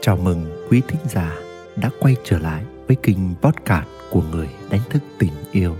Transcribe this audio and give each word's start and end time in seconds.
Chào 0.00 0.16
mừng 0.16 0.66
quý 0.70 0.82
thính 0.88 1.00
giả 1.08 1.36
đã 1.76 1.90
quay 2.00 2.16
trở 2.24 2.38
lại 2.38 2.64
với 2.86 2.96
kênh 3.02 3.18
podcast 3.42 3.86
của 4.10 4.22
người 4.32 4.48
đánh 4.70 4.80
thức 4.90 5.02
tình 5.18 5.32
yêu. 5.52 5.76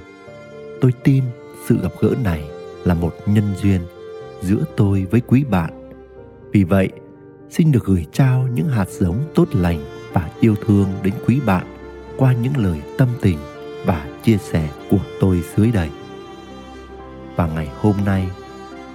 Tôi 0.81 0.93
tin 1.05 1.25
sự 1.69 1.79
gặp 1.83 1.93
gỡ 2.01 2.15
này 2.25 2.45
là 2.85 2.95
một 2.95 3.15
nhân 3.27 3.45
duyên 3.63 3.81
giữa 4.43 4.65
tôi 4.77 5.07
với 5.11 5.21
quý 5.21 5.45
bạn. 5.45 5.91
Vì 6.53 6.65
vậy, 6.65 6.89
xin 7.51 7.73
được 7.73 7.85
gửi 7.85 8.07
trao 8.13 8.49
những 8.55 8.69
hạt 8.69 8.89
giống 8.89 9.21
tốt 9.35 9.49
lành 9.53 9.81
và 10.13 10.31
yêu 10.41 10.55
thương 10.67 10.89
đến 11.03 11.15
quý 11.27 11.41
bạn 11.47 11.67
qua 12.17 12.33
những 12.33 12.57
lời 12.57 12.81
tâm 12.99 13.09
tình 13.21 13.39
và 13.87 14.07
chia 14.25 14.39
sẻ 14.39 14.69
của 14.91 15.01
tôi 15.21 15.43
dưới 15.57 15.71
đây. 15.71 15.89
Và 17.37 17.47
ngày 17.47 17.69
hôm 17.81 17.95
nay 18.07 18.29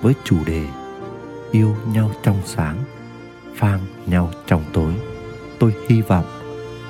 với 0.01 0.13
chủ 0.23 0.37
đề 0.45 0.65
Yêu 1.51 1.75
nhau 1.93 2.11
trong 2.23 2.37
sáng, 2.45 2.77
phang 3.55 3.79
nhau 4.05 4.31
trong 4.47 4.63
tối 4.73 4.93
tôi 5.63 5.73
hy 5.89 6.01
vọng 6.01 6.25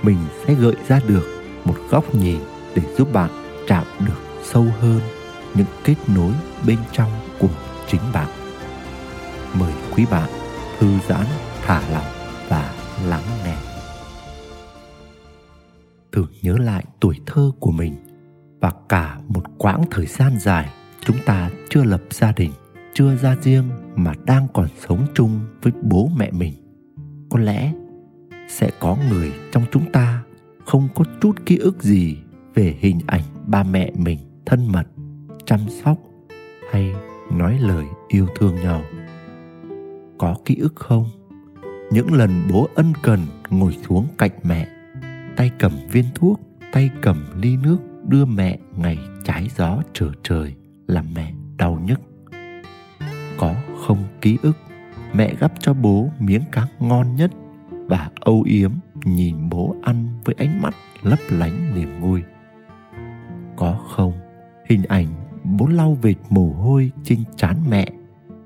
mình 0.03 0.17
sẽ 0.45 0.53
gợi 0.53 0.75
ra 0.87 0.99
được 1.07 1.23
một 1.65 1.75
góc 1.89 2.15
nhìn 2.15 2.39
để 2.75 2.81
giúp 2.97 3.13
bạn 3.13 3.29
chạm 3.67 3.85
được 3.99 4.21
sâu 4.43 4.65
hơn 4.79 4.99
những 5.55 5.67
kết 5.83 5.95
nối 6.15 6.33
bên 6.67 6.77
trong 6.91 7.11
của 7.39 7.49
chính 7.87 8.01
bạn. 8.13 8.27
Mời 9.59 9.73
quý 9.95 10.05
bạn 10.11 10.29
thư 10.79 10.87
giãn, 11.07 11.25
thả 11.61 11.81
lỏng 11.91 12.05
và 12.49 12.73
lắng 13.05 13.23
nghe. 13.45 13.55
Thử 16.11 16.25
nhớ 16.41 16.55
lại 16.59 16.85
tuổi 16.99 17.19
thơ 17.25 17.51
của 17.59 17.71
mình 17.71 17.95
và 18.61 18.71
cả 18.89 19.17
một 19.27 19.43
quãng 19.57 19.83
thời 19.91 20.05
gian 20.05 20.39
dài 20.39 20.69
chúng 21.05 21.17
ta 21.25 21.49
chưa 21.69 21.83
lập 21.83 22.01
gia 22.11 22.31
đình, 22.31 22.51
chưa 22.93 23.15
ra 23.15 23.35
riêng 23.41 23.69
mà 23.95 24.13
đang 24.25 24.47
còn 24.53 24.67
sống 24.87 25.05
chung 25.15 25.39
với 25.61 25.73
bố 25.81 26.09
mẹ 26.17 26.31
mình. 26.31 26.53
Có 27.29 27.39
lẽ 27.39 27.73
sẽ 28.53 28.71
có 28.79 28.97
người 29.09 29.31
trong 29.51 29.63
chúng 29.71 29.91
ta 29.91 30.23
không 30.65 30.87
có 30.95 31.05
chút 31.21 31.45
ký 31.45 31.57
ức 31.57 31.83
gì 31.83 32.17
về 32.55 32.75
hình 32.79 32.99
ảnh 33.07 33.21
ba 33.47 33.63
mẹ 33.63 33.91
mình 33.95 34.19
thân 34.45 34.71
mật, 34.71 34.87
chăm 35.45 35.59
sóc 35.83 35.97
hay 36.71 36.93
nói 37.31 37.59
lời 37.61 37.85
yêu 38.07 38.27
thương 38.35 38.55
nhau. 38.55 38.81
Có 40.17 40.35
ký 40.45 40.55
ức 40.55 40.75
không? 40.75 41.09
Những 41.91 42.13
lần 42.13 42.29
bố 42.51 42.67
ân 42.75 42.93
cần 43.01 43.19
ngồi 43.49 43.77
xuống 43.87 44.07
cạnh 44.17 44.31
mẹ, 44.43 44.67
tay 45.37 45.51
cầm 45.59 45.71
viên 45.91 46.05
thuốc, 46.15 46.39
tay 46.71 46.89
cầm 47.01 47.25
ly 47.41 47.57
nước 47.57 47.77
đưa 48.07 48.25
mẹ 48.25 48.57
ngày 48.77 48.97
trái 49.23 49.47
gió 49.57 49.81
trở 49.93 50.11
trời 50.23 50.53
làm 50.87 51.05
mẹ 51.15 51.33
đau 51.57 51.79
nhức. 51.85 51.99
Có 53.37 53.55
không 53.87 54.03
ký 54.21 54.37
ức? 54.41 54.57
Mẹ 55.13 55.35
gắp 55.39 55.53
cho 55.59 55.73
bố 55.73 56.09
miếng 56.19 56.43
cá 56.51 56.67
ngon 56.79 57.15
nhất 57.15 57.31
và 57.87 58.09
âu 58.19 58.43
yếm 58.45 58.71
nhìn 59.05 59.49
bố 59.49 59.75
ăn 59.81 60.07
với 60.25 60.35
ánh 60.37 60.61
mắt 60.61 60.75
lấp 61.01 61.19
lánh 61.29 61.75
niềm 61.75 62.01
vui. 62.01 62.21
Có 63.55 63.73
không, 63.73 64.13
hình 64.69 64.83
ảnh 64.83 65.07
bố 65.43 65.67
lau 65.67 65.97
vệt 66.01 66.15
mồ 66.29 66.53
hôi 66.53 66.91
trên 67.03 67.23
trán 67.35 67.57
mẹ 67.69 67.87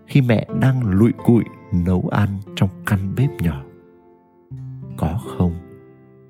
khi 0.07 0.21
mẹ 0.21 0.47
đang 0.61 0.85
lụi 0.85 1.11
cụi 1.25 1.43
nấu 1.73 2.09
ăn 2.11 2.39
trong 2.55 2.69
căn 2.85 3.15
bếp 3.15 3.29
nhỏ. 3.41 3.63
Có 4.97 5.19
không, 5.37 5.53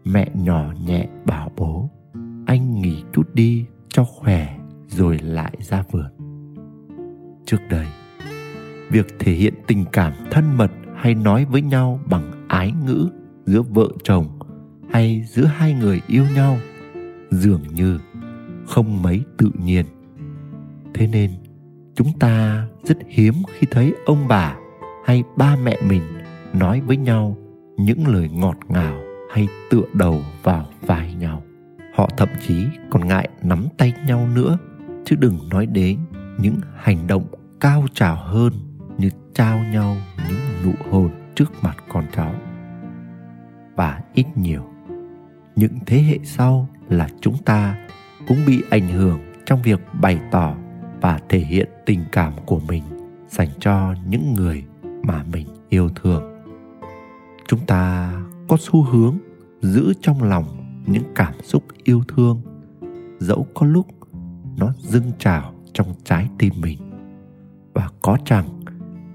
mẹ 0.05 0.29
nhỏ 0.33 0.73
nhẹ 0.85 1.07
bảo 1.25 1.51
bố, 1.55 1.89
anh 2.45 2.81
nghỉ 2.81 3.03
chút 3.13 3.33
đi 3.33 3.65
cho 3.89 4.03
khỏe 4.03 4.57
rồi 4.87 5.19
lại 5.19 5.57
ra 5.59 5.83
vườn. 5.91 6.11
Trước 7.45 7.61
đây, 7.69 7.87
việc 8.89 9.07
thể 9.19 9.31
hiện 9.31 9.53
tình 9.67 9.85
cảm 9.91 10.13
thân 10.31 10.57
mật 10.57 10.71
hay 10.95 11.15
nói 11.15 11.45
với 11.45 11.61
nhau 11.61 11.99
bằng 12.09 12.36
ái 12.47 12.73
ngữ 12.85 13.09
giữa 13.45 13.61
vợ 13.61 13.87
chồng 14.03 14.39
hay 14.89 15.25
giữa 15.27 15.45
hai 15.45 15.73
người 15.73 16.01
yêu 16.07 16.25
nhau, 16.35 16.57
dường 17.31 17.61
như 17.73 17.99
không 18.67 19.01
mấy 19.01 19.23
tự 19.37 19.51
nhiên. 19.63 19.85
Thế 20.93 21.07
nên, 21.07 21.31
chúng 21.95 22.19
ta 22.19 22.67
rất 22.83 22.97
hiếm 23.07 23.33
khi 23.53 23.67
thấy 23.71 23.93
ông 24.05 24.27
bà 24.27 24.55
hay 25.05 25.23
ba 25.37 25.55
mẹ 25.63 25.77
mình 25.89 26.01
nói 26.53 26.81
với 26.81 26.97
nhau 26.97 27.37
những 27.77 28.07
lời 28.07 28.29
ngọt 28.33 28.57
ngào 28.69 28.99
hay 29.31 29.47
tựa 29.69 29.83
đầu 29.93 30.21
vào 30.43 30.65
vai 30.81 31.13
nhau. 31.13 31.43
Họ 31.95 32.09
thậm 32.17 32.29
chí 32.47 32.65
còn 32.89 33.07
ngại 33.07 33.29
nắm 33.43 33.65
tay 33.77 33.93
nhau 34.07 34.27
nữa, 34.35 34.57
chứ 35.05 35.15
đừng 35.15 35.37
nói 35.49 35.65
đến 35.65 35.99
những 36.39 36.55
hành 36.75 37.07
động 37.07 37.25
cao 37.59 37.85
trào 37.93 38.15
hơn 38.15 38.53
như 38.97 39.09
trao 39.33 39.59
nhau 39.59 39.97
những 40.29 40.39
nụ 40.65 40.73
hôn 40.91 41.09
trước 41.37 41.63
mặt 41.63 41.77
con 41.89 42.05
cháu. 42.15 42.33
Và 43.75 44.01
ít 44.13 44.25
nhiều, 44.35 44.63
những 45.55 45.79
thế 45.85 46.01
hệ 46.01 46.19
sau 46.23 46.69
là 46.89 47.09
chúng 47.21 47.37
ta 47.45 47.77
cũng 48.27 48.37
bị 48.47 48.63
ảnh 48.69 48.87
hưởng 48.87 49.19
trong 49.45 49.61
việc 49.61 49.79
bày 50.01 50.19
tỏ 50.31 50.55
và 51.01 51.19
thể 51.29 51.39
hiện 51.39 51.69
tình 51.85 51.99
cảm 52.11 52.33
của 52.45 52.59
mình 52.67 52.83
dành 53.29 53.49
cho 53.59 53.93
những 54.07 54.33
người 54.33 54.63
mà 55.03 55.23
mình 55.33 55.47
yêu 55.69 55.89
thương. 55.95 56.43
Chúng 57.47 57.59
ta 57.65 58.13
có 58.47 58.57
xu 58.59 58.83
hướng 58.83 59.17
giữ 59.61 59.93
trong 60.01 60.23
lòng 60.23 60.45
những 60.85 61.03
cảm 61.15 61.33
xúc 61.43 61.63
yêu 61.83 62.03
thương, 62.07 62.41
dẫu 63.19 63.47
có 63.53 63.65
lúc 63.65 63.87
nó 64.57 64.73
dâng 64.77 65.11
trào 65.19 65.53
trong 65.73 65.87
trái 66.03 66.29
tim 66.37 66.53
mình. 66.61 66.79
Và 67.73 67.89
có 68.01 68.17
chăng 68.25 68.45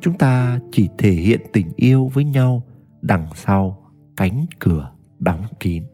chúng 0.03 0.19
ta 0.19 0.59
chỉ 0.73 0.89
thể 0.99 1.11
hiện 1.11 1.41
tình 1.53 1.73
yêu 1.77 2.11
với 2.15 2.25
nhau 2.25 2.63
đằng 3.03 3.27
sau 3.35 3.91
cánh 4.17 4.47
cửa 4.59 4.93
đóng 5.19 5.43
kín. 5.61 5.85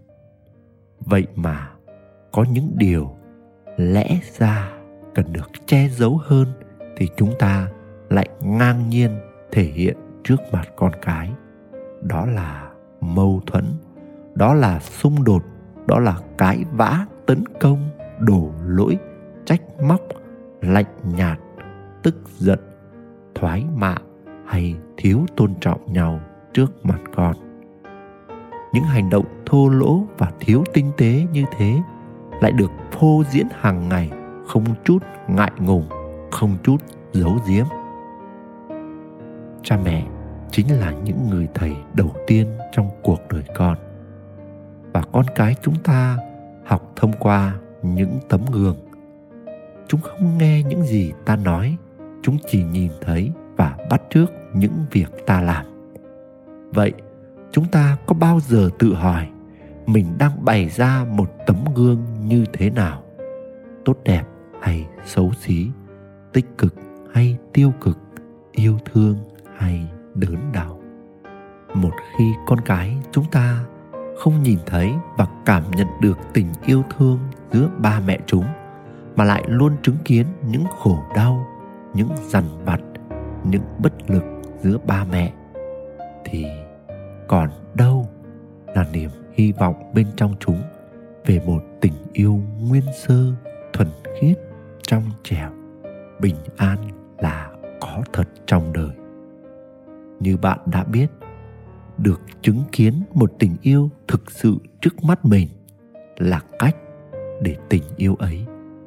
Vậy 1.01 1.27
mà 1.35 1.71
có 2.33 2.45
những 2.53 2.73
điều 2.77 3.17
lẽ 3.77 4.21
ra 4.39 4.73
cần 5.15 5.33
được 5.33 5.51
che 5.67 5.89
giấu 5.89 6.21
hơn 6.25 6.47
thì 6.97 7.09
chúng 7.17 7.33
ta 7.39 7.69
lại 8.11 8.29
ngang 8.41 8.89
nhiên 8.89 9.11
thể 9.53 9.63
hiện 9.63 9.97
trước 10.25 10.41
mặt 10.53 10.69
con 10.77 10.93
cái. 11.03 11.33
Đó 12.03 12.27
là 12.27 12.71
mâu 13.01 13.41
thuẫn, 13.47 13.65
đó 14.35 14.55
là 14.55 14.81
xung 14.81 15.25
đột, 15.25 15.43
đó 15.87 15.99
là 15.99 16.19
cãi 16.39 16.65
vã, 16.73 17.07
tấn 17.27 17.45
công, 17.61 17.89
đổ 18.19 18.53
lỗi, 18.67 18.99
trách 19.45 19.63
móc, 19.83 20.01
lạnh 20.61 20.95
nhạt, 21.05 21.39
tức 22.03 22.15
giận 22.39 22.59
thoái 23.41 23.65
mạ 23.75 23.95
hay 24.47 24.75
thiếu 24.97 25.27
tôn 25.37 25.55
trọng 25.61 25.93
nhau 25.93 26.21
trước 26.53 26.87
mặt 26.87 27.01
con. 27.15 27.37
Những 28.73 28.85
hành 28.85 29.11
động 29.11 29.25
thô 29.47 29.69
lỗ 29.69 30.05
và 30.19 30.33
thiếu 30.41 30.65
tinh 30.75 30.91
tế 30.97 31.27
như 31.33 31.45
thế 31.57 31.75
lại 32.41 32.53
được 32.53 32.71
phô 32.93 33.23
diễn 33.31 33.47
hàng 33.61 33.89
ngày, 33.89 34.11
không 34.47 34.65
chút 34.85 34.99
ngại 35.29 35.53
ngùng, 35.59 35.89
không 36.31 36.57
chút 36.63 36.77
giấu 37.13 37.37
giếm. 37.49 37.67
Cha 39.63 39.79
mẹ 39.85 40.07
chính 40.51 40.81
là 40.81 40.93
những 40.93 41.31
người 41.31 41.49
thầy 41.55 41.77
đầu 41.95 42.11
tiên 42.27 42.47
trong 42.73 42.89
cuộc 43.03 43.21
đời 43.31 43.45
con, 43.55 43.77
và 44.93 45.03
con 45.13 45.25
cái 45.35 45.55
chúng 45.63 45.77
ta 45.85 46.17
học 46.65 46.93
thông 46.97 47.13
qua 47.13 47.55
những 47.83 48.19
tấm 48.29 48.41
gương. 48.53 48.77
Chúng 49.89 50.01
không 50.01 50.39
nghe 50.39 50.63
những 50.63 50.83
gì 50.83 51.13
ta 51.25 51.37
nói 51.37 51.77
chúng 52.23 52.37
chỉ 52.49 52.65
nhìn 52.65 52.91
thấy 53.01 53.33
và 53.57 53.77
bắt 53.91 54.03
trước 54.11 54.27
những 54.55 54.85
việc 54.91 55.27
ta 55.27 55.41
làm. 55.41 55.67
Vậy, 56.75 56.93
chúng 57.53 57.65
ta 57.65 57.97
có 58.07 58.15
bao 58.15 58.41
giờ 58.41 58.71
tự 58.79 58.95
hỏi 58.95 59.29
mình 59.87 60.07
đang 60.19 60.45
bày 60.45 60.69
ra 60.69 61.05
một 61.11 61.31
tấm 61.47 61.57
gương 61.75 62.05
như 62.25 62.45
thế 62.53 62.71
nào? 62.71 63.03
Tốt 63.85 63.97
đẹp 64.05 64.23
hay 64.61 64.87
xấu 65.05 65.33
xí, 65.33 65.71
tích 66.33 66.47
cực 66.59 66.75
hay 67.13 67.39
tiêu 67.53 67.73
cực, 67.81 67.99
yêu 68.53 68.79
thương 68.93 69.17
hay 69.57 69.87
đớn 70.15 70.37
đau? 70.53 70.81
Một 71.75 71.93
khi 72.19 72.33
con 72.47 72.61
cái 72.61 72.97
chúng 73.13 73.25
ta 73.31 73.65
không 74.19 74.43
nhìn 74.43 74.59
thấy 74.67 74.93
và 75.17 75.27
cảm 75.45 75.63
nhận 75.71 75.87
được 76.01 76.19
tình 76.33 76.47
yêu 76.67 76.83
thương 76.97 77.19
giữa 77.53 77.69
ba 77.79 78.01
mẹ 78.07 78.19
chúng, 78.27 78.45
mà 79.17 79.25
lại 79.25 79.45
luôn 79.47 79.77
chứng 79.83 79.97
kiến 80.05 80.27
những 80.47 80.65
khổ 80.79 80.99
đau 81.15 81.47
những 81.99 82.17
dằn 82.29 82.45
vặt, 82.65 82.81
những 83.45 83.63
bất 83.79 84.11
lực 84.11 84.25
giữa 84.63 84.79
ba 84.87 85.05
mẹ 85.13 85.33
thì 86.25 86.47
còn 87.29 87.51
đâu 87.75 88.09
là 88.75 88.87
niềm 88.93 89.11
hy 89.33 89.53
vọng 89.53 89.93
bên 89.95 90.07
trong 90.17 90.35
chúng 90.41 90.63
về 91.27 91.41
một 91.47 91.63
tình 91.81 91.93
yêu 92.13 92.41
nguyên 92.61 92.83
sơ, 92.97 93.33
thuần 93.73 93.89
khiết 94.21 94.39
trong 94.83 95.03
trẻo, 95.23 95.51
bình 96.21 96.37
an 96.57 96.79
là 97.19 97.51
có 97.81 98.03
thật 98.13 98.29
trong 98.47 98.73
đời. 98.73 98.91
Như 100.21 100.37
bạn 100.37 100.59
đã 100.67 100.85
biết, 100.85 101.07
được 101.99 102.21
chứng 102.43 102.63
kiến 102.73 103.03
một 103.15 103.33
tình 103.39 103.57
yêu 103.63 103.91
thực 104.09 104.31
sự 104.31 104.57
trước 104.81 105.05
mắt 105.05 105.25
mình 105.25 105.49
là 106.17 106.41
cách 106.59 106.77
để 107.43 107.57
tình 107.69 107.83
yêu 107.97 108.15
ấy 108.15 108.47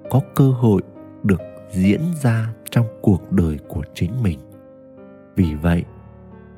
có 0.10 0.22
cơ 0.36 0.52
hội 0.52 0.82
được 1.24 1.42
diễn 1.72 2.02
ra 2.22 2.54
trong 2.72 2.86
cuộc 3.02 3.32
đời 3.32 3.60
của 3.68 3.84
chính 3.94 4.24
mình. 4.24 4.40
Vì 5.36 5.56
vậy, 5.56 5.84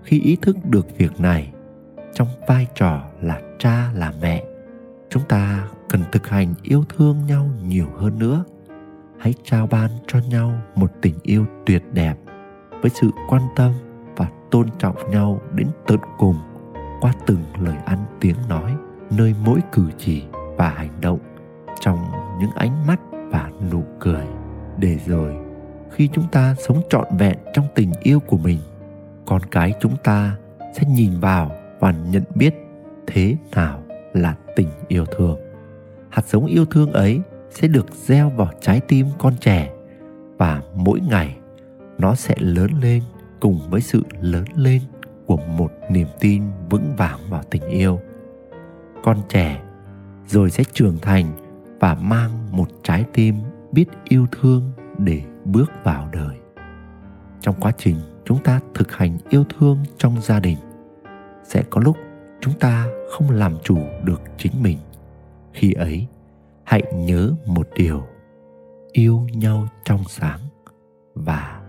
khi 0.03 0.19
ý 0.19 0.37
thức 0.41 0.57
được 0.69 0.97
việc 0.97 1.19
này, 1.19 1.53
trong 2.13 2.27
vai 2.47 2.67
trò 2.75 3.01
là 3.21 3.41
cha 3.59 3.91
là 3.95 4.13
mẹ, 4.21 4.43
chúng 5.09 5.23
ta 5.29 5.67
cần 5.89 6.01
thực 6.11 6.27
hành 6.27 6.53
yêu 6.63 6.83
thương 6.97 7.25
nhau 7.27 7.49
nhiều 7.63 7.87
hơn 7.97 8.19
nữa. 8.19 8.43
Hãy 9.19 9.33
trao 9.43 9.67
ban 9.67 9.89
cho 10.07 10.19
nhau 10.29 10.51
một 10.75 10.91
tình 11.01 11.15
yêu 11.23 11.45
tuyệt 11.65 11.83
đẹp 11.93 12.15
với 12.81 12.89
sự 12.89 13.09
quan 13.29 13.41
tâm 13.55 13.71
và 14.15 14.29
tôn 14.51 14.67
trọng 14.79 15.11
nhau 15.11 15.41
đến 15.53 15.67
tận 15.87 15.99
cùng 16.17 16.35
qua 17.01 17.13
từng 17.27 17.43
lời 17.59 17.77
ăn 17.85 17.99
tiếng 18.19 18.37
nói, 18.49 18.75
nơi 19.17 19.35
mỗi 19.45 19.59
cử 19.71 19.83
chỉ 19.97 20.23
và 20.57 20.69
hành 20.69 21.01
động 21.01 21.19
trong 21.79 21.99
những 22.39 22.51
ánh 22.55 22.87
mắt 22.87 22.99
và 23.31 23.51
nụ 23.71 23.83
cười. 23.99 24.25
Để 24.77 24.99
rồi 25.05 25.42
khi 25.93 26.09
chúng 26.13 26.27
ta 26.31 26.55
sống 26.67 26.81
trọn 26.89 27.07
vẹn 27.17 27.37
trong 27.53 27.65
tình 27.75 27.91
yêu 28.03 28.19
của 28.19 28.37
mình, 28.37 28.59
con 29.25 29.41
cái 29.51 29.73
chúng 29.79 29.97
ta 30.03 30.37
sẽ 30.73 30.83
nhìn 30.87 31.19
vào 31.19 31.51
và 31.79 31.91
nhận 31.91 32.23
biết 32.35 32.53
thế 33.07 33.35
nào 33.55 33.83
là 34.13 34.35
tình 34.55 34.69
yêu 34.87 35.05
thương. 35.05 35.37
Hạt 36.09 36.27
giống 36.27 36.45
yêu 36.45 36.65
thương 36.65 36.91
ấy 36.91 37.19
sẽ 37.49 37.67
được 37.67 37.85
gieo 37.93 38.29
vào 38.29 38.51
trái 38.61 38.81
tim 38.87 39.07
con 39.17 39.33
trẻ 39.39 39.71
và 40.37 40.61
mỗi 40.75 40.99
ngày 40.99 41.37
nó 41.97 42.15
sẽ 42.15 42.35
lớn 42.37 42.71
lên 42.81 43.03
cùng 43.39 43.59
với 43.69 43.81
sự 43.81 44.03
lớn 44.21 44.45
lên 44.55 44.81
của 45.25 45.37
một 45.37 45.71
niềm 45.89 46.07
tin 46.19 46.43
vững 46.69 46.95
vàng 46.97 47.19
vào 47.29 47.43
tình 47.49 47.63
yêu. 47.63 47.99
Con 49.03 49.17
trẻ 49.29 49.61
rồi 50.27 50.49
sẽ 50.49 50.63
trưởng 50.73 50.97
thành 51.01 51.25
và 51.79 51.95
mang 51.95 52.31
một 52.51 52.67
trái 52.83 53.05
tim 53.13 53.35
biết 53.71 53.85
yêu 54.03 54.27
thương 54.31 54.71
để 54.97 55.21
bước 55.45 55.71
vào 55.83 56.09
đời. 56.11 56.37
Trong 57.41 57.55
quá 57.59 57.71
trình 57.77 57.95
chúng 58.25 58.43
ta 58.43 58.59
thực 58.73 58.91
hành 58.91 59.17
yêu 59.29 59.43
thương 59.59 59.77
trong 59.97 60.21
gia 60.21 60.39
đình, 60.39 60.57
sẽ 61.43 61.63
có 61.69 61.81
lúc 61.81 61.97
chúng 62.41 62.53
ta 62.59 62.87
không 63.11 63.29
làm 63.29 63.57
chủ 63.63 63.77
được 64.03 64.21
chính 64.37 64.63
mình. 64.63 64.77
Khi 65.53 65.73
ấy, 65.73 66.07
hãy 66.63 66.83
nhớ 66.95 67.31
một 67.45 67.67
điều, 67.75 68.03
yêu 68.91 69.27
nhau 69.33 69.67
trong 69.85 70.03
sáng 70.07 70.39
và 71.13 71.61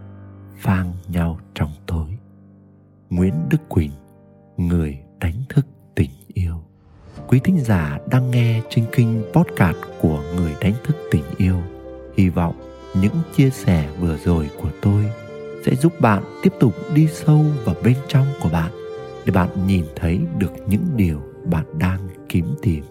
phang 0.57 0.93
nhau 1.09 1.39
trong 1.55 1.71
tối. 1.87 2.19
Nguyễn 3.11 3.35
đức 3.49 3.69
quỳnh, 3.69 3.91
người 4.57 4.99
đánh 5.21 5.43
thức 5.49 5.67
tình 5.95 6.11
yêu. 6.35 6.57
Quý 7.29 7.41
thính 7.45 7.59
giả 7.59 7.99
đang 8.11 8.31
nghe 8.31 8.63
trên 8.69 8.85
kinh 8.93 9.23
podcast 9.33 9.77
của 10.01 10.23
người 10.37 10.55
đánh 10.61 10.75
thức 10.85 10.97
tình 11.11 11.25
yêu. 11.37 11.57
Hy 12.17 12.29
vọng 12.29 12.74
những 13.01 13.15
chia 13.37 13.51
sẻ 13.51 13.89
vừa 14.01 14.17
rồi 14.25 14.51
của 14.63 14.71
tôi 14.83 15.05
sẽ 15.67 15.75
giúp 15.75 16.01
bạn 16.01 16.23
tiếp 16.43 16.53
tục 16.61 16.75
đi 16.95 17.09
sâu 17.13 17.45
vào 17.65 17.75
bên 17.85 17.97
trong 18.09 18.27
của 18.41 18.49
bạn 18.49 18.71
để 19.25 19.33
bạn 19.33 19.49
nhìn 19.67 19.85
thấy 19.97 20.21
được 20.39 20.53
những 20.67 20.85
điều 20.97 21.23
bạn 21.45 21.65
đang 21.79 22.09
kiếm 22.29 22.47
tìm. 22.63 22.85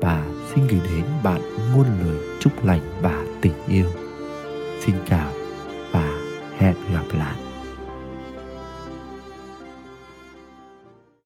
Và 0.00 0.26
xin 0.54 0.66
gửi 0.66 0.80
đến 0.96 1.04
bạn 1.24 1.40
muôn 1.74 1.86
lời 2.04 2.18
chúc 2.40 2.64
lành 2.64 2.80
và 3.02 3.24
tình 3.40 3.54
yêu. 3.68 3.86
Xin 4.84 4.94
chào 5.08 5.32
và 5.92 6.18
hẹn 6.58 6.74
gặp 6.92 7.04
lại. 7.18 7.45